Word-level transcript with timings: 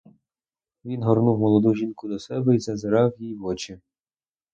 Він 0.85 1.03
горнув 1.03 1.39
молоду 1.39 1.75
жінку 1.75 2.07
до 2.07 2.19
себе 2.19 2.55
й 2.55 2.59
зазирав 2.59 3.13
їй 3.17 3.35
в 3.35 3.45
очі. 3.45 3.79